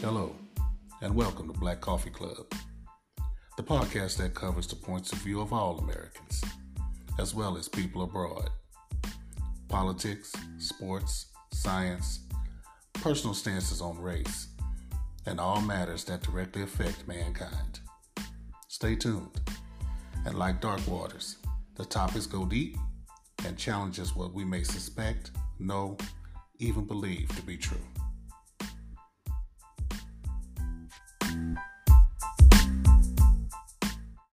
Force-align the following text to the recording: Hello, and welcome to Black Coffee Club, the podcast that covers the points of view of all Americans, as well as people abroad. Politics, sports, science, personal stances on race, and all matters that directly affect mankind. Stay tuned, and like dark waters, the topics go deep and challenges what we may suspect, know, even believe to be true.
Hello, 0.00 0.34
and 1.00 1.14
welcome 1.14 1.50
to 1.50 1.58
Black 1.58 1.80
Coffee 1.80 2.10
Club, 2.10 2.52
the 3.56 3.62
podcast 3.62 4.18
that 4.18 4.34
covers 4.34 4.66
the 4.66 4.76
points 4.76 5.12
of 5.12 5.18
view 5.18 5.40
of 5.40 5.52
all 5.52 5.78
Americans, 5.78 6.44
as 7.18 7.34
well 7.34 7.56
as 7.56 7.68
people 7.68 8.02
abroad. 8.02 8.50
Politics, 9.68 10.32
sports, 10.58 11.26
science, 11.52 12.20
personal 12.94 13.34
stances 13.34 13.80
on 13.80 13.98
race, 13.98 14.48
and 15.26 15.40
all 15.40 15.60
matters 15.60 16.04
that 16.04 16.22
directly 16.22 16.62
affect 16.62 17.08
mankind. 17.08 17.80
Stay 18.68 18.96
tuned, 18.96 19.40
and 20.26 20.38
like 20.38 20.60
dark 20.60 20.86
waters, 20.86 21.36
the 21.76 21.84
topics 21.84 22.26
go 22.26 22.44
deep 22.44 22.76
and 23.46 23.56
challenges 23.56 24.16
what 24.16 24.34
we 24.34 24.44
may 24.44 24.64
suspect, 24.64 25.30
know, 25.58 25.96
even 26.58 26.84
believe 26.84 27.28
to 27.36 27.42
be 27.42 27.56
true. 27.56 27.83